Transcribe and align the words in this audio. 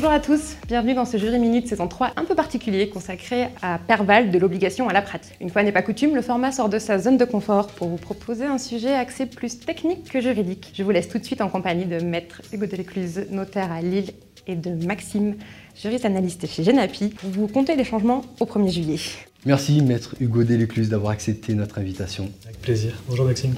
Bonjour 0.00 0.14
à 0.14 0.20
tous, 0.20 0.56
bienvenue 0.66 0.94
dans 0.94 1.04
ce 1.04 1.18
Jury 1.18 1.38
Minute 1.38 1.68
saison 1.68 1.86
3 1.86 2.12
un 2.16 2.24
peu 2.24 2.34
particulier 2.34 2.88
consacré 2.88 3.48
à 3.60 3.78
Perval 3.78 4.30
de 4.30 4.38
l'obligation 4.38 4.88
à 4.88 4.94
la 4.94 5.02
pratique. 5.02 5.34
Une 5.42 5.50
fois 5.50 5.62
n'est 5.62 5.72
pas 5.72 5.82
coutume, 5.82 6.14
le 6.14 6.22
format 6.22 6.52
sort 6.52 6.70
de 6.70 6.78
sa 6.78 6.98
zone 6.98 7.18
de 7.18 7.26
confort 7.26 7.66
pour 7.66 7.88
vous 7.88 7.98
proposer 7.98 8.46
un 8.46 8.56
sujet 8.56 8.94
axé 8.94 9.26
plus 9.26 9.60
technique 9.60 10.10
que 10.10 10.22
juridique. 10.22 10.72
Je 10.74 10.82
vous 10.84 10.90
laisse 10.90 11.06
tout 11.10 11.18
de 11.18 11.24
suite 11.24 11.42
en 11.42 11.50
compagnie 11.50 11.84
de 11.84 12.02
Maître 12.02 12.40
Hugo 12.50 12.64
Delécluse, 12.64 13.26
notaire 13.30 13.70
à 13.70 13.82
Lille, 13.82 14.12
et 14.46 14.56
de 14.56 14.70
Maxime, 14.86 15.34
juriste 15.76 16.06
analyste 16.06 16.46
chez 16.46 16.64
Genapi, 16.64 17.08
pour 17.08 17.28
vous 17.28 17.46
compter 17.46 17.76
les 17.76 17.84
changements 17.84 18.22
au 18.40 18.46
1er 18.46 18.72
juillet. 18.72 19.00
Merci 19.44 19.82
Maître 19.82 20.16
Hugo 20.18 20.44
Delécluse 20.44 20.88
d'avoir 20.88 21.12
accepté 21.12 21.52
notre 21.52 21.78
invitation. 21.78 22.30
Avec 22.46 22.58
plaisir. 22.62 22.94
Bonjour 23.06 23.26
Maxime. 23.26 23.52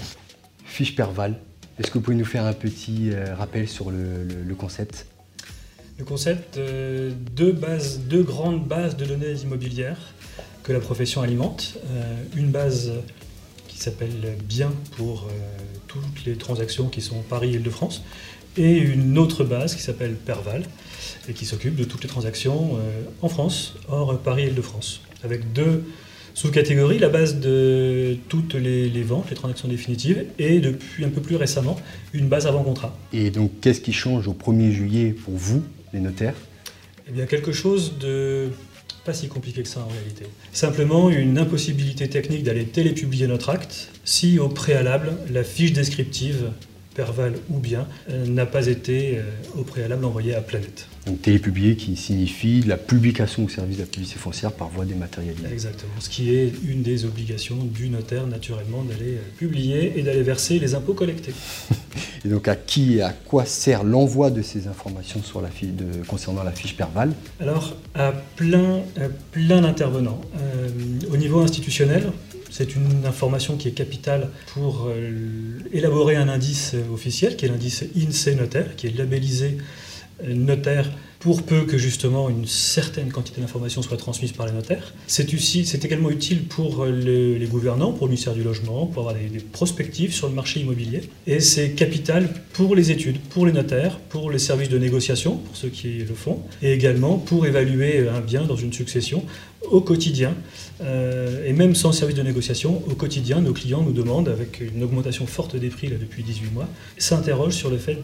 Fiche 0.64 0.96
Perval, 0.96 1.36
est-ce 1.78 1.88
que 1.92 1.98
vous 1.98 2.04
pouvez 2.04 2.16
nous 2.16 2.24
faire 2.24 2.44
un 2.44 2.52
petit 2.52 3.10
euh, 3.12 3.32
rappel 3.36 3.68
sur 3.68 3.92
le, 3.92 4.54
concept? 4.58 5.06
Le 5.98 6.04
concept, 6.04 6.56
euh, 6.56 7.10
deux, 7.36 7.52
bases, 7.52 8.00
deux 8.00 8.22
grandes 8.22 8.66
bases 8.66 8.96
de 8.96 9.04
données 9.04 9.32
immobilières 9.42 10.14
que 10.62 10.72
la 10.72 10.80
profession 10.80 11.22
alimente. 11.22 11.78
Euh, 11.90 12.22
une 12.36 12.50
base 12.50 12.92
qui 13.68 13.78
s'appelle 13.78 14.36
Bien 14.44 14.72
pour 14.96 15.28
toutes 15.88 16.24
les 16.24 16.36
transactions 16.36 16.88
qui 16.88 17.00
sont 17.00 17.22
Paris-Île-de-France 17.28 18.02
et 18.56 18.76
une 18.76 19.18
autre 19.18 19.44
base 19.44 19.74
qui 19.74 19.82
s'appelle 19.82 20.14
Perval 20.14 20.64
et 21.28 21.32
qui 21.32 21.44
s'occupe 21.46 21.74
de 21.74 21.84
toutes 21.84 22.02
les 22.02 22.08
transactions 22.08 22.78
en 23.22 23.28
France, 23.28 23.74
hors 23.88 24.18
Paris-Île-de-France, 24.18 25.00
avec 25.24 25.52
deux 25.52 25.82
sous-catégorie, 26.34 26.98
la 26.98 27.08
base 27.08 27.40
de 27.40 28.16
toutes 28.28 28.54
les, 28.54 29.02
ventes, 29.02 29.30
les 29.30 29.36
transactions 29.36 29.68
définitives, 29.68 30.24
et 30.38 30.60
depuis 30.60 31.04
un 31.04 31.08
peu 31.08 31.20
plus 31.20 31.36
récemment, 31.36 31.76
une 32.12 32.28
base 32.28 32.46
avant 32.46 32.62
contrat. 32.62 32.96
Et 33.12 33.30
donc, 33.30 33.50
qu'est-ce 33.60 33.80
qui 33.80 33.92
change 33.92 34.28
au 34.28 34.32
1er 34.32 34.70
juillet 34.70 35.12
pour 35.12 35.34
vous, 35.34 35.62
les 35.92 36.00
notaires 36.00 36.34
Eh 37.08 37.12
bien, 37.12 37.26
quelque 37.26 37.52
chose 37.52 37.98
de 37.98 38.50
pas 39.04 39.12
si 39.14 39.28
compliqué 39.28 39.62
que 39.62 39.68
ça 39.68 39.80
en 39.80 39.88
réalité. 39.88 40.26
Simplement 40.52 41.10
une 41.10 41.36
impossibilité 41.38 42.08
technique 42.08 42.44
d'aller 42.44 42.64
télépublier 42.64 43.26
notre 43.26 43.50
acte 43.50 43.88
si 44.04 44.38
au 44.38 44.48
préalable 44.48 45.14
la 45.30 45.42
fiche 45.42 45.72
descriptive 45.72 46.52
Perval 46.94 47.34
ou 47.50 47.58
bien, 47.58 47.86
euh, 48.10 48.26
n'a 48.26 48.46
pas 48.46 48.66
été 48.66 49.18
euh, 49.18 49.22
au 49.56 49.62
préalable 49.62 50.04
envoyé 50.04 50.34
à 50.34 50.40
Planète. 50.40 50.86
Donc 51.06 51.22
télépublié 51.22 51.74
qui 51.74 51.96
signifie 51.96 52.62
la 52.62 52.76
publication 52.76 53.44
au 53.44 53.48
service 53.48 53.78
de 53.78 53.82
la 53.82 53.88
publicité 53.88 54.18
foncière 54.18 54.52
par 54.52 54.68
voie 54.68 54.84
dématérialisée. 54.84 55.48
Exactement, 55.52 55.92
ce 55.98 56.08
qui 56.08 56.34
est 56.34 56.52
une 56.64 56.82
des 56.82 57.04
obligations 57.04 57.56
du 57.56 57.88
notaire 57.88 58.26
naturellement 58.26 58.82
d'aller 58.82 59.14
euh, 59.14 59.38
publier 59.38 59.98
et 59.98 60.02
d'aller 60.02 60.22
verser 60.22 60.58
les 60.58 60.74
impôts 60.74 60.94
collectés. 60.94 61.32
et 62.24 62.28
donc 62.28 62.46
à 62.46 62.54
qui 62.54 62.98
et 62.98 63.02
à 63.02 63.12
quoi 63.12 63.44
sert 63.46 63.84
l'envoi 63.84 64.30
de 64.30 64.42
ces 64.42 64.68
informations 64.68 65.22
sur 65.22 65.40
la 65.40 65.48
fiche 65.48 65.70
de, 65.70 66.04
concernant 66.06 66.42
la 66.42 66.52
fiche 66.52 66.76
Perval? 66.76 67.12
Alors 67.40 67.74
à 67.94 68.12
plein, 68.36 68.82
plein 69.32 69.60
d'intervenants. 69.60 70.20
au 71.10 71.16
niveau 71.16 71.40
institutionnel, 71.40 72.12
c'est 72.52 72.76
une 72.76 73.06
information 73.06 73.56
qui 73.56 73.68
est 73.68 73.72
capitale 73.72 74.28
pour 74.52 74.86
euh, 74.86 75.58
élaborer 75.72 76.16
un 76.16 76.28
indice 76.28 76.76
officiel, 76.92 77.36
qui 77.36 77.46
est 77.46 77.48
l'indice 77.48 77.82
INSEE 77.96 78.34
notaire, 78.36 78.76
qui 78.76 78.88
est 78.88 78.96
labellisé 78.96 79.56
euh, 80.22 80.34
notaire 80.34 80.90
pour 81.22 81.44
peu 81.44 81.62
que 81.62 81.78
justement 81.78 82.28
une 82.28 82.46
certaine 82.46 83.12
quantité 83.12 83.40
d'informations 83.40 83.80
soit 83.80 83.96
transmise 83.96 84.32
par 84.32 84.46
les 84.46 84.52
notaires. 84.52 84.92
C'est, 85.06 85.32
également 85.84 86.10
utile 86.10 86.48
pour 86.48 86.82
euh, 86.82 86.90
les, 86.90 87.46
gouvernants, 87.46 87.92
pour 87.92 88.08
le 88.08 88.10
ministère 88.10 88.34
du 88.34 88.42
Logement, 88.42 88.86
pour 88.86 89.02
avoir 89.02 89.14
des, 89.14 89.28
des, 89.28 89.38
prospectives 89.38 90.12
sur 90.12 90.28
le 90.28 90.34
marché 90.34 90.58
immobilier. 90.58 91.02
Et 91.28 91.38
c'est 91.38 91.70
capital 91.70 92.28
pour 92.52 92.74
les 92.74 92.90
études, 92.90 93.20
pour 93.20 93.46
les 93.46 93.52
notaires, 93.52 94.00
pour 94.00 94.32
les 94.32 94.40
services 94.40 94.68
de 94.68 94.78
négociation, 94.78 95.36
pour 95.36 95.56
ceux 95.56 95.68
qui 95.68 95.98
le 95.98 96.14
font, 96.14 96.40
et 96.60 96.72
également 96.72 97.18
pour 97.18 97.46
évaluer 97.46 98.08
un 98.08 98.20
bien 98.20 98.42
dans 98.42 98.56
une 98.56 98.72
succession 98.72 99.24
au 99.70 99.80
quotidien, 99.80 100.34
euh, 100.80 101.46
et 101.46 101.52
même 101.52 101.74
sans 101.74 101.92
service 101.92 102.16
de 102.16 102.22
négociation, 102.22 102.82
au 102.88 102.94
quotidien, 102.94 103.40
nos 103.40 103.52
clients 103.52 103.82
nous 103.82 103.92
demandent, 103.92 104.28
avec 104.28 104.60
une 104.60 104.82
augmentation 104.82 105.26
forte 105.26 105.56
des 105.56 105.68
prix 105.68 105.86
là, 105.86 105.96
depuis 106.00 106.22
18 106.22 106.52
mois, 106.52 106.68
s'interrogent 106.98 107.54
sur 107.54 107.70
le 107.70 107.78
fait 107.78 107.98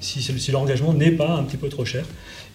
si, 0.00 0.22
si 0.22 0.52
leur 0.52 0.60
engagement 0.60 0.94
n'est 0.94 1.10
pas 1.10 1.34
un 1.34 1.42
petit 1.42 1.56
peu 1.56 1.68
trop 1.68 1.84
cher. 1.84 2.04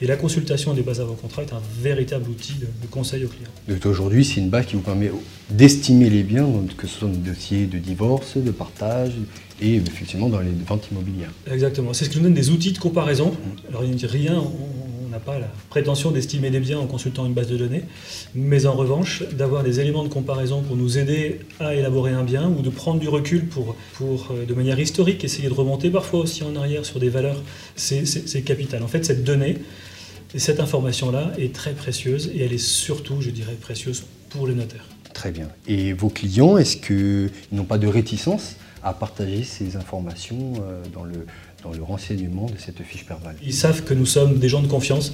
La 0.08 0.18
consultation 0.18 0.74
des 0.74 0.82
bases 0.82 1.02
avant 1.02 1.14
contrat 1.14 1.44
est 1.44 1.54
un 1.54 1.62
véritable 1.82 2.30
outil 2.30 2.54
de, 2.54 2.68
conseil 2.90 3.26
aux 3.26 3.30
clients. 3.30 3.80
Aujourd'hui, 3.86 4.24
c'est 4.24 4.40
une 4.40 4.50
base 4.50 4.68
qui 4.68 4.76
vous 4.76 4.82
permet 4.82 5.12
d'estimer 5.50 6.10
les 6.10 6.24
biens, 6.24 6.48
que 6.78 6.88
ce 6.88 7.00
soit 7.00 7.08
dans 7.08 7.14
des 7.14 7.30
dossiers 7.30 7.66
de 7.66 7.78
divorce, 7.78 8.38
de 8.38 8.52
partage, 8.52 9.12
et 9.62 9.76
effectivement 9.76 10.30
dans 10.30 10.40
les 10.40 10.52
ventes 10.68 10.88
immobilières. 10.92 11.32
Exactement. 11.52 11.94
C'est 11.94 12.06
ce 12.06 12.10
qui 12.10 12.18
nous 12.18 12.24
donne 12.24 12.34
des 12.34 12.50
outils 12.50 12.74
de 12.74 12.80
comparaison. 12.80 13.34
Alors, 13.70 13.84
il 13.84 13.96
n'y 13.96 14.06
a 14.06 14.08
rien, 14.08 14.44
n'a 15.16 15.20
pas 15.20 15.40
la 15.40 15.48
prétention 15.70 16.12
d'estimer 16.12 16.50
les 16.50 16.60
biens 16.60 16.78
en 16.78 16.88
consultant 16.88 17.26
une 17.26 17.34
base 17.34 17.48
de 17.48 17.56
données, 17.56 17.84
mais 18.34 18.66
en 18.66 18.74
revanche, 18.74 19.24
d'avoir 19.32 19.64
des 19.64 19.80
éléments 19.80 20.04
de 20.04 20.10
comparaison 20.10 20.62
pour 20.62 20.76
nous 20.76 20.98
aider 20.98 21.40
à 21.60 21.74
élaborer 21.74 22.12
un 22.12 22.24
bien 22.24 22.50
ou 22.50 22.62
de 22.62 22.70
prendre 22.70 23.00
du 23.00 23.08
recul 23.08 23.46
pour, 23.46 23.76
pour 23.94 24.32
euh, 24.32 24.46
de 24.46 24.54
manière 24.54 24.80
historique, 24.80 25.24
essayer 25.24 25.48
de 25.48 25.54
remonter 25.54 25.90
parfois 25.90 26.20
aussi 26.20 26.44
en 26.44 26.56
arrière 26.58 26.86
sur 26.86 27.00
des 27.00 27.10
valeurs, 27.10 27.42
c'est 27.76 28.44
capital. 28.44 28.84
En 28.84 28.88
fait, 28.88 29.06
cette 29.06 29.24
donnée, 29.24 29.58
cette 30.36 30.60
information-là 30.60 31.32
est 31.38 31.54
très 31.54 31.74
précieuse 31.74 32.32
et 32.34 32.44
elle 32.44 32.54
est 32.54 32.58
surtout, 32.58 33.22
je 33.22 33.30
dirais, 33.30 33.54
précieuse 33.54 34.04
pour 34.30 34.48
les 34.48 34.56
notaires. 34.56 34.86
Très 35.14 35.32
bien. 35.32 35.50
Et 35.68 35.94
vos 35.94 36.10
clients, 36.10 36.58
est-ce 36.58 36.78
qu'ils 36.78 37.32
n'ont 37.52 37.64
pas 37.64 37.78
de 37.78 37.88
réticence 37.88 38.56
à 38.86 38.94
partager 38.94 39.44
ces 39.44 39.76
informations 39.76 40.54
euh, 40.62 40.84
dans 40.94 41.04
le, 41.04 41.26
dans 41.64 41.72
le 41.72 41.82
renseignement 41.82 42.46
de 42.46 42.58
cette 42.58 42.82
fiche 42.84 43.06
Perval. 43.06 43.36
Ils 43.44 43.54
savent 43.54 43.84
que 43.84 43.96
nous 43.96 44.06
sommes 44.06 44.38
des 44.38 44.48
gens 44.48 44.62
de 44.62 44.68
confiance 44.68 45.14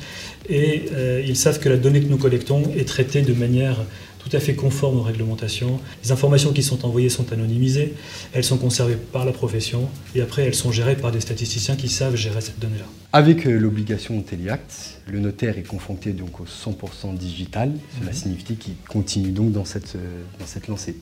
et 0.50 0.88
euh, 0.92 1.24
ils 1.26 1.38
savent 1.38 1.60
que 1.60 1.70
la 1.70 1.78
donnée 1.78 2.02
que 2.02 2.10
nous 2.10 2.18
collectons 2.18 2.64
est 2.78 2.86
traitée 2.88 3.22
de 3.22 3.34
manière 3.34 3.78
tout 4.24 4.36
à 4.36 4.40
fait 4.40 4.54
conforme 4.54 5.00
aux 5.00 5.04
réglementations. 5.04 5.80
Les 6.04 6.12
informations 6.12 6.54
qui 6.54 6.64
sont 6.64 6.86
envoyées 6.86 7.10
sont 7.10 7.32
anonymisées, 7.34 7.94
elles 8.34 8.44
sont 8.44 8.58
conservées 8.58 8.96
par 8.96 9.26
la 9.26 9.32
profession 9.32 9.90
et 10.16 10.22
après 10.22 10.44
elles 10.44 10.56
sont 10.56 10.72
gérées 10.72 10.96
par 10.96 11.12
des 11.12 11.22
statisticiens 11.22 11.76
qui 11.76 11.90
savent 11.90 12.16
gérer 12.16 12.42
cette 12.42 12.60
donnée-là. 12.60 12.86
Avec 13.14 13.46
euh, 13.46 13.58
l'obligation 13.58 14.22
Téléact, 14.22 15.00
le 15.08 15.20
notaire 15.20 15.58
est 15.58 15.68
confronté 15.68 16.14
donc 16.14 16.40
au 16.40 16.46
100% 16.46 17.16
digital. 17.16 17.74
Cela 18.00 18.12
mhm. 18.12 18.18
signifie 18.18 18.56
qu'il 18.56 18.76
continue 18.88 19.32
donc 19.32 19.52
dans 19.52 19.66
cette, 19.66 19.96
euh, 19.96 20.22
dans 20.40 20.46
cette 20.46 20.68
lancée. 20.68 20.96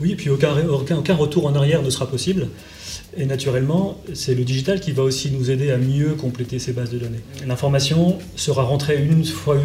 Oui, 0.00 0.12
et 0.12 0.16
puis 0.16 0.30
aucun, 0.30 0.54
retour 1.14 1.46
en 1.46 1.54
arrière 1.54 1.82
ne 1.82 1.90
sera 1.90 2.08
possible. 2.08 2.48
Et 3.16 3.26
naturellement, 3.26 4.00
c'est 4.14 4.34
le 4.34 4.44
digital 4.44 4.80
qui 4.80 4.92
va 4.92 5.02
aussi 5.02 5.30
nous 5.30 5.50
aider 5.50 5.70
à 5.70 5.76
mieux 5.76 6.14
compléter 6.14 6.58
ces 6.58 6.72
bases 6.72 6.90
de 6.90 6.98
données. 6.98 7.20
L'information 7.46 8.18
sera 8.36 8.62
rentrée 8.62 9.02
une 9.02 9.24
fois, 9.24 9.58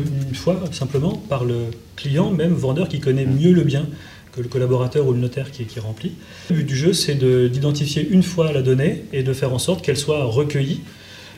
simplement 0.72 1.14
par 1.30 1.46
le 1.46 1.66
client, 1.96 2.32
même 2.32 2.54
vendeur, 2.54 2.90
qui 2.90 3.00
connaît 3.00 3.26
mieux 3.26 3.54
le 3.54 3.64
bien 3.64 3.88
que 4.34 4.42
le 4.42 4.50
collaborateur 4.50 5.08
ou 5.08 5.14
le 5.14 5.20
notaire 5.20 5.52
qui, 5.52 5.64
qui 5.66 5.80
remplit. 5.80 6.14
Le 6.50 6.58
but 6.58 6.66
du 6.66 6.76
jeu, 6.76 6.92
c'est 6.92 7.16
d'identifier 7.16 8.06
une 8.06 8.24
fois 8.24 8.52
la 8.52 8.62
donnée 8.62 9.06
et 9.14 9.24
de 9.24 9.32
faire 9.32 9.54
en 9.54 9.60
sorte 9.60 9.84
qu'elle 9.86 9.98
soit 9.98 10.26
recueillie 10.26 10.82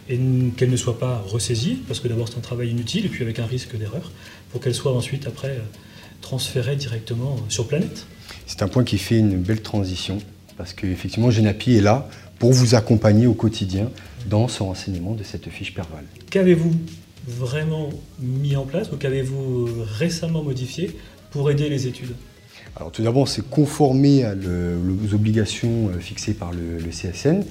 et 0.09 0.19
qu'elle 0.55 0.69
ne 0.69 0.77
soit 0.77 0.97
pas 0.97 1.23
ressaisie, 1.27 1.79
parce 1.87 1.99
que 1.99 2.07
d'abord 2.07 2.29
c'est 2.29 2.37
un 2.37 2.41
travail 2.41 2.69
inutile, 2.69 3.05
et 3.05 3.09
puis 3.09 3.23
avec 3.23 3.39
un 3.39 3.45
risque 3.45 3.77
d'erreur, 3.77 4.11
pour 4.51 4.61
qu'elle 4.61 4.73
soit 4.73 4.93
ensuite 4.93 5.27
après 5.27 5.59
transférée 6.21 6.75
directement 6.75 7.37
sur 7.49 7.67
Planète. 7.67 8.05
C'est 8.45 8.61
un 8.61 8.67
point 8.67 8.83
qui 8.83 8.97
fait 8.97 9.17
une 9.19 9.37
belle 9.37 9.61
transition 9.61 10.17
parce 10.57 10.73
qu'effectivement, 10.73 11.31
Genapi 11.31 11.75
est 11.75 11.81
là 11.81 12.09
pour 12.39 12.51
vous 12.51 12.75
accompagner 12.75 13.27
au 13.27 13.33
quotidien 13.33 13.89
dans 14.27 14.47
ce 14.47 14.63
renseignement 14.63 15.13
de 15.13 15.23
cette 15.23 15.49
fiche 15.49 15.73
Perval. 15.73 16.03
Qu'avez-vous 16.29 16.73
vraiment 17.27 17.89
mis 18.19 18.55
en 18.55 18.65
place 18.65 18.91
ou 18.91 18.97
qu'avez-vous 18.97 19.69
récemment 19.97 20.43
modifié 20.43 20.95
pour 21.31 21.51
aider 21.51 21.69
les 21.69 21.87
études? 21.87 22.13
Alors 22.79 22.91
tout 22.91 23.01
d'abord, 23.01 23.27
c'est 23.27 23.47
conformer 23.49 24.23
aux 24.23 25.13
obligations 25.15 25.89
euh, 25.89 25.99
fixées 25.99 26.35
par 26.35 26.51
le, 26.51 26.77
CSN 26.91 27.43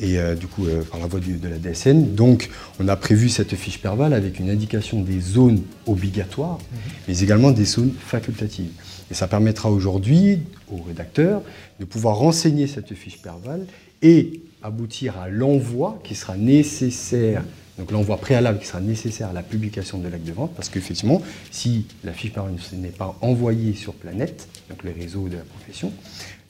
et 0.00 0.18
euh, 0.18 0.34
du 0.34 0.48
coup 0.48 0.66
euh, 0.66 0.82
par 0.82 0.98
la 0.98 1.06
voie 1.06 1.20
de 1.20 1.48
la 1.48 1.58
DSN. 1.58 2.14
Donc 2.16 2.50
on 2.80 2.88
a 2.88 2.96
prévu 2.96 3.28
cette 3.28 3.54
fiche 3.54 3.78
Perval 3.78 4.12
avec 4.12 4.40
une 4.40 4.50
indication 4.50 5.00
des 5.00 5.20
zones 5.20 5.62
obligatoires, 5.86 6.58
mhm. 6.58 6.78
mais 7.06 7.20
également 7.20 7.52
des 7.52 7.64
zones 7.64 7.92
facultatives. 7.96 8.72
Et 9.10 9.14
ça 9.14 9.28
permettra 9.28 9.70
aujourd'hui 9.70 10.40
aux 10.68 10.82
rédacteurs 10.82 11.42
de 11.78 11.84
pouvoir 11.84 12.16
renseigner 12.16 12.66
cette 12.66 12.92
fiche 12.94 13.22
Perval 13.22 13.66
et 14.02 14.40
aboutir 14.64 15.16
à 15.18 15.28
l'envoi 15.28 16.00
qui 16.02 16.16
sera 16.16 16.36
nécessaire, 16.36 17.44
donc 17.78 17.90
l'envoi 17.90 18.18
préalable 18.18 18.58
qui 18.58 18.66
sera 18.66 18.80
nécessaire 18.80 19.30
à 19.30 19.32
la 19.32 19.42
publication 19.42 19.98
de 19.98 20.08
l'acte 20.08 20.26
de 20.26 20.32
vente, 20.32 20.52
parce 20.54 20.68
qu'effectivement, 20.68 21.22
si 21.50 21.86
la 22.04 22.12
fiche 22.12 22.32
Perval 22.32 22.54
n'est 22.74 22.88
pas 22.88 23.16
envoyée 23.20 23.74
sur 23.74 23.94
Planète, 23.94 24.48
donc 24.68 24.84
les 24.84 24.92
réseaux 24.92 25.28
de 25.28 25.36
la 25.36 25.42
profession, 25.42 25.92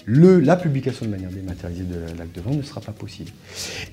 le, 0.05 0.41
la 0.41 0.57
publication 0.57 1.07
de 1.07 1.11
manière 1.11 1.31
dématérialisée 1.31 1.85
de 1.85 2.19
l'acte 2.19 2.35
de 2.35 2.41
vente 2.41 2.57
ne 2.57 2.63
sera 2.63 2.81
pas 2.81 2.93
possible. 2.93 3.31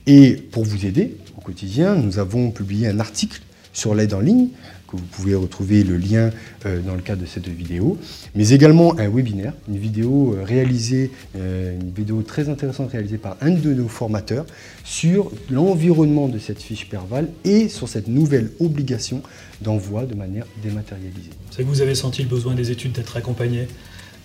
Et 0.08 0.34
pour 0.34 0.64
vous 0.64 0.86
aider 0.86 1.18
au 1.38 1.42
quotidien, 1.42 1.96
nous 1.96 2.18
avons 2.18 2.50
publié 2.50 2.88
un 2.88 3.00
article 3.00 3.42
sur 3.80 3.96
l'aide 3.96 4.14
en 4.14 4.20
ligne, 4.20 4.50
que 4.90 4.98
vous 4.98 5.04
pouvez 5.04 5.36
retrouver 5.36 5.84
le 5.84 5.98
lien 5.98 6.32
euh, 6.66 6.82
dans 6.82 6.96
le 6.96 7.02
cadre 7.02 7.22
de 7.22 7.28
cette 7.28 7.48
vidéo, 7.48 7.98
mais 8.36 8.50
également 8.50 8.98
un 9.00 9.08
webinaire, 9.08 9.54
une 9.70 9.78
vidéo 9.78 10.34
euh, 10.34 10.44
réalisée, 10.44 11.12
euh, 11.38 11.80
une 11.80 11.92
vidéo 11.92 12.22
très 12.22 12.50
intéressante 12.50 12.92
réalisée 12.92 13.18
par 13.18 13.38
un 13.42 13.52
de 13.52 13.74
nos 13.74 13.88
formateurs 13.88 14.46
sur 14.84 15.32
l'environnement 15.50 16.28
de 16.28 16.40
cette 16.40 16.62
fiche 16.62 16.90
Perval 16.90 17.30
et 17.46 17.70
sur 17.70 17.88
cette 17.88 18.08
nouvelle 18.08 18.52
obligation 18.60 19.22
d'envoi 19.62 20.06
de 20.06 20.16
manière 20.16 20.46
dématérialisée. 20.62 21.32
C'est 21.52 21.64
que 21.64 21.68
vous 21.68 21.82
avez 21.82 21.96
senti 21.96 22.24
le 22.24 22.30
besoin 22.30 22.56
des 22.56 22.72
études 22.72 22.94
d'être 22.94 23.16
accompagnés 23.16 23.68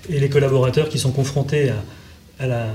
et 0.09 0.19
les 0.19 0.29
collaborateurs 0.29 0.89
qui 0.89 0.99
sont 0.99 1.13
confrontés 1.13 1.73
à, 2.39 2.47
la 2.47 2.75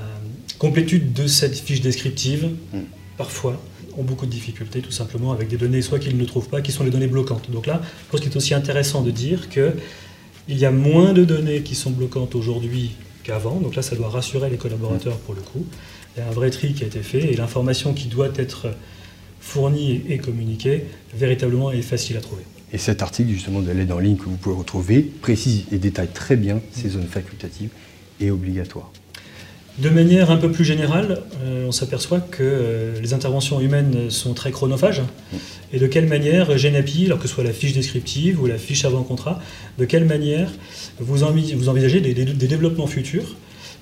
complétude 0.58 1.14
de 1.14 1.28
cette 1.28 1.58
fiche 1.58 1.82
descriptive, 1.82 2.52
mm. 2.74 2.80
parfois, 3.18 3.62
beaucoup 4.04 4.25
de 4.25 4.31
difficultés 4.31 4.81
tout 4.81 4.92
simplement 4.92 5.31
avec 5.31 5.48
des 5.48 5.57
données 5.57 5.81
soit 5.81 6.00
qu'ils 6.00 6.18
ne 6.18 6.25
trouvent 6.25 6.50
pas, 6.50 6.62
qui 6.62 6.72
sont 6.72 6.84
les 6.84 6.92
données 6.92 7.07
bloquantes. 7.07 7.50
Donc 7.51 7.66
là, 7.66 7.81
je 7.84 8.12
pense 8.12 8.22
qu'il 8.22 8.31
est 8.31 8.38
aussi 8.38 8.54
intéressant 8.54 9.01
de 9.01 9.12
dire 9.12 9.50
qu'il 9.50 9.74
y 10.48 10.66
a 10.66 10.72
moins 10.72 11.13
de 11.13 11.24
données 11.25 11.62
qui 11.62 11.75
sont 11.75 11.92
bloquantes 11.92 12.36
aujourd'hui 12.36 12.92
qu'avant. 13.24 13.60
Donc 13.60 13.75
là, 13.75 13.81
ça 13.81 13.96
doit 13.96 14.10
rassurer 14.10 14.50
les 14.50 14.57
collaborateurs 14.57 15.18
pour 15.18 15.36
le 15.36 15.42
coup. 15.42 15.66
Il 16.16 16.22
y 16.22 16.24
a 16.24 16.28
un 16.28 16.31
vrai 16.31 16.50
tri 16.50 16.74
qui 16.74 16.84
a 16.84 16.88
été 16.88 17.01
fait 17.01 17.31
et 17.31 17.36
l'information 17.36 17.94
qui 17.94 18.07
doit 18.07 18.30
être 18.36 18.68
fournie 19.40 20.01
et 20.10 20.18
communiquée 20.18 20.86
véritablement 21.16 21.72
est 21.72 21.81
facile 21.81 22.18
à 22.18 22.22
trouver. 22.22 22.44
Et 22.72 22.78
cet 22.78 23.01
article 23.01 23.31
justement 23.31 23.62
de 23.62 23.72
l'aide 23.72 23.92
en 23.92 24.00
ligne 24.00 24.18
que 24.18 24.25
vous 24.25 24.38
pouvez 24.38 24.56
retrouver 24.56 25.01
précise 25.01 25.66
et 25.72 25.78
détaille 25.78 26.10
très 26.13 26.36
bien 26.36 26.62
ces 26.72 26.90
zones 26.90 27.07
facultatives 27.07 27.69
et 28.19 28.31
obligatoires. 28.31 28.92
De 29.77 29.89
manière 29.89 30.30
un 30.30 30.38
peu 30.38 30.51
plus 30.51 30.66
générale, 30.66 31.21
euh, 31.44 31.68
on 31.68 31.71
s'aperçoit 31.71 32.19
que 32.19 32.44
euh, 32.44 33.00
les 33.00 33.13
interventions 33.13 33.62
humaines 33.62 34.10
sont 34.10 34.33
très 34.33 34.51
chronophages. 34.51 35.04
Et 35.71 35.80
de 35.80 35.88
quelle 35.88 36.07
manière 36.07 36.57
GENAPI, 36.57 37.06
alors 37.06 37.19
que 37.19 37.27
ce 37.27 37.33
soit 37.33 37.44
la 37.44 37.54
fiche 37.54 37.74
descriptive 37.74 38.42
ou 38.42 38.45
la 38.45 38.57
fiche 38.57 38.83
avant-contrat, 38.83 39.39
de 39.77 39.86
quelle 39.86 40.04
manière 40.06 40.51
vous, 41.00 41.24
envisagez 41.24 42.01
des, 42.01 42.13
développements 42.13 42.88
futurs 42.88 43.36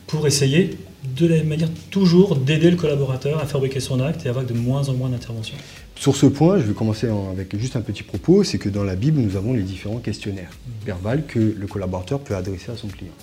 pour 0.06 0.28
essayer 0.28 0.78
de 1.18 1.26
la 1.26 1.42
manière 1.44 1.70
toujours 1.90 2.36
d'aider 2.36 2.70
le 2.70 2.78
collaborateur 2.78 3.40
à 3.40 3.46
fabriquer 3.46 3.80
son 3.80 4.00
acte 4.00 4.26
et 4.26 4.30
avoir 4.30 4.46
de 4.46 4.54
moins 4.54 4.90
en 4.90 4.94
moins 4.94 5.10
d'interventions? 5.10 5.58
Sur 5.96 6.16
ce 6.16 6.28
point, 6.28 6.60
je 6.60 6.64
vais 6.64 6.74
commencer 6.74 7.08
avec 7.32 7.58
juste 7.58 7.76
un 7.76 7.82
petit 7.82 8.04
propos, 8.04 8.44
c'est 8.44 8.60
que 8.60 8.70
dans 8.70 8.84
la 8.84 8.96
Bible, 8.96 9.20
nous 9.20 9.36
avons 9.36 9.54
les 9.54 9.64
différents 9.64 9.98
questionnaires 9.98 10.52
verbales 10.86 11.26
que 11.26 11.40
le 11.40 11.66
collaborateur 11.66 12.20
peut 12.20 12.36
adresser 12.36 12.72
à 12.72 12.78
son 12.78 12.88
client. 12.88 13.14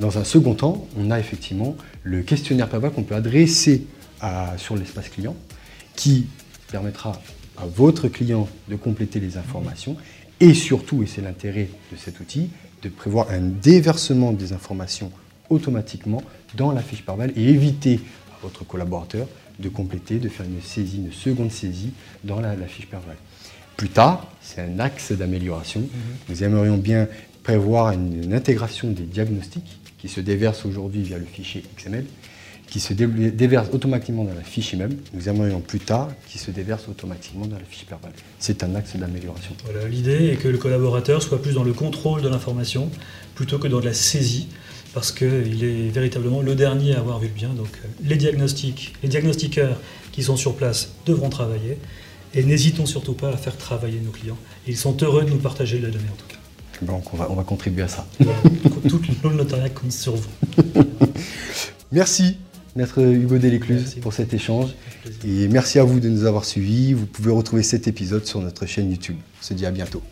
Dans 0.00 0.18
un 0.18 0.24
second 0.24 0.54
temps, 0.54 0.86
on 0.98 1.10
a 1.10 1.18
effectivement 1.20 1.76
le 2.02 2.22
questionnaire 2.22 2.66
verbal 2.66 2.90
qu'on 2.90 3.02
peut 3.02 3.14
adresser 3.14 3.86
sur 4.56 4.76
l'espace 4.76 5.08
client 5.08 5.36
qui 5.96 6.26
permettra 6.70 7.20
à 7.56 7.66
votre 7.66 8.08
client 8.08 8.48
de 8.68 8.76
compléter 8.76 9.20
les 9.20 9.36
informations 9.36 9.96
et 10.40 10.54
surtout, 10.54 11.02
et 11.02 11.06
c'est 11.06 11.22
l'intérêt 11.22 11.68
de 11.92 11.96
cet 11.96 12.20
outil, 12.20 12.50
de 12.82 12.88
prévoir 12.88 13.30
un 13.30 13.40
déversement 13.40 14.32
des 14.32 14.52
informations 14.52 15.12
automatiquement 15.50 16.22
dans 16.56 16.72
la 16.72 16.82
fiche 16.82 17.04
verbale 17.06 17.32
et 17.36 17.48
éviter 17.48 18.00
à 18.32 18.42
votre 18.42 18.64
collaborateur 18.66 19.28
de 19.58 19.68
compléter, 19.68 20.18
de 20.18 20.28
faire 20.28 20.46
une 20.46 20.60
saisie, 20.60 20.98
une 20.98 21.12
seconde 21.12 21.52
saisie 21.52 21.92
dans 22.24 22.40
la, 22.40 22.56
fiche 22.66 22.88
verbale. 22.90 23.16
Plus 23.76 23.88
tard, 23.88 24.26
c'est 24.40 24.60
un 24.60 24.80
axe 24.80 25.12
d'amélioration. 25.12 25.80
Mhm. 25.80 25.88
Nous 26.28 26.44
aimerions 26.44 26.76
bien 26.76 27.08
prévoir 27.42 27.92
une 27.92 28.32
intégration 28.32 28.90
des 28.90 29.04
diagnostics 29.04 29.78
qui 30.04 30.10
se 30.10 30.20
déverse 30.20 30.66
aujourd'hui 30.66 31.00
via 31.00 31.16
le 31.16 31.24
fichier 31.24 31.62
XML, 31.78 32.04
qui 32.66 32.78
se 32.78 32.92
déverse 32.92 33.68
automatiquement 33.72 34.24
dans 34.24 34.34
la 34.34 34.42
fiche 34.42 34.74
même. 34.74 34.94
Nous 35.14 35.30
aimerions 35.30 35.60
plus 35.60 35.78
tard 35.78 36.10
qui 36.28 36.36
se 36.36 36.50
déverse 36.50 36.86
automatiquement 36.90 37.46
dans 37.46 37.56
la 37.56 37.64
fiche 37.64 37.86
verbale. 37.88 38.12
C'est 38.38 38.62
un 38.62 38.74
axe 38.74 38.96
d'amélioration. 38.96 39.52
Voilà, 39.64 39.88
L'idée 39.88 40.28
est 40.28 40.36
que 40.36 40.48
le 40.48 40.58
collaborateur 40.58 41.22
soit 41.22 41.40
plus 41.40 41.54
dans 41.54 41.64
le 41.64 41.72
contrôle 41.72 42.20
de 42.20 42.28
l'information 42.28 42.90
plutôt 43.34 43.58
que 43.58 43.66
dans 43.66 43.80
la 43.80 43.94
saisie, 43.94 44.48
parce 44.92 45.10
qu'il 45.10 45.64
est 45.64 45.88
véritablement 45.88 46.42
le 46.42 46.54
dernier 46.54 46.94
à 46.94 46.98
avoir 46.98 47.18
vu 47.18 47.28
le 47.28 47.32
bien. 47.32 47.54
Donc 47.54 47.70
euh, 47.82 47.88
les 48.04 48.16
diagnostics, 48.16 48.92
les 49.02 49.08
diagnostiqueurs 49.08 49.80
qui 50.12 50.22
sont 50.22 50.36
sur 50.36 50.54
place 50.54 50.90
devront 51.06 51.30
travailler, 51.30 51.78
et 52.34 52.42
n'hésitons 52.42 52.84
surtout 52.84 53.14
pas 53.14 53.30
à 53.30 53.38
faire 53.38 53.56
travailler 53.56 54.00
nos 54.00 54.10
clients. 54.10 54.38
Ils 54.66 54.76
sont 54.76 55.02
heureux 55.02 55.24
de 55.24 55.30
nous 55.30 55.38
partager 55.38 55.78
la 55.78 55.88
donnée 55.88 56.10
en 56.12 56.16
tout 56.16 56.26
cas. 56.28 56.43
Donc 56.82 57.12
on 57.12 57.16
va, 57.16 57.30
on 57.30 57.34
va 57.34 57.44
contribuer 57.44 57.82
à 57.82 57.88
ça. 57.88 58.06
Tout 58.88 59.00
le 59.24 59.34
notariat 59.34 59.70
compte 59.70 59.92
sur 59.92 60.16
vous. 60.16 60.28
merci, 61.92 62.36
Maître 62.76 63.00
Hugo 63.00 63.38
Delécluse, 63.38 63.96
pour 64.00 64.12
cet 64.12 64.34
échange. 64.34 64.74
Et 65.24 65.48
merci 65.48 65.78
à 65.78 65.84
vous 65.84 66.00
de 66.00 66.08
nous 66.08 66.24
avoir 66.24 66.44
suivis. 66.44 66.92
Vous 66.92 67.06
pouvez 67.06 67.32
retrouver 67.32 67.62
cet 67.62 67.88
épisode 67.88 68.26
sur 68.26 68.40
notre 68.40 68.66
chaîne 68.66 68.90
YouTube. 68.90 69.16
On 69.40 69.44
se 69.44 69.54
dit 69.54 69.66
à 69.66 69.70
bientôt. 69.70 70.02